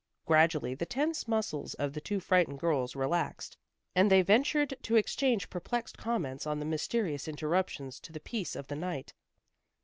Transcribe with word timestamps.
Gradually 0.25 0.73
the 0.73 0.87
tense 0.87 1.27
muscles 1.27 1.75
of 1.75 1.93
the 1.93 2.01
two 2.01 2.19
frightened 2.19 2.57
girls 2.59 2.95
relaxed, 2.95 3.55
and 3.95 4.09
they 4.09 4.23
ventured 4.23 4.73
to 4.81 4.95
exchange 4.95 5.47
perplexed 5.51 5.95
comments 5.99 6.47
on 6.47 6.57
the 6.57 6.65
mysterious 6.65 7.27
interruptions 7.27 7.99
to 7.99 8.11
the 8.11 8.19
peace 8.19 8.55
of 8.55 8.65
the 8.65 8.75
night. 8.75 9.13